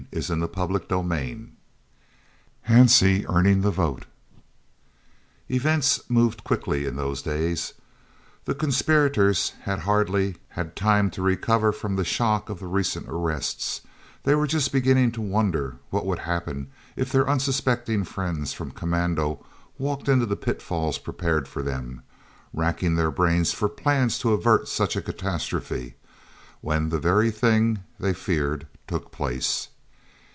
[0.13, 0.43] ]CHAPTER
[0.75, 1.51] XXVIII
[2.63, 4.07] HANSIE EARNING THE VOTE
[5.47, 7.75] Events moved quickly in those days.
[8.43, 13.81] The conspirators had hardly had time to recover from the shock of the recent arrests,
[14.23, 19.45] they were just beginning to wonder what would happen if their unsuspecting friends from commando
[19.77, 22.01] walked into the pitfalls prepared for them,
[22.53, 25.93] racking their brains for plans to avert such a catastrophe,
[26.59, 29.69] when the very thing they feared took place.